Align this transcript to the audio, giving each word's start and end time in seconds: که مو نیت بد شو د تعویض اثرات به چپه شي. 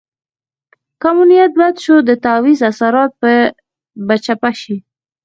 که 1.01 1.09
مو 1.15 1.23
نیت 1.29 1.51
بد 1.59 1.75
شو 1.83 1.95
د 2.07 2.09
تعویض 2.23 2.59
اثرات 2.71 3.11
به 4.07 4.15
چپه 4.25 4.51
شي. 4.61 4.77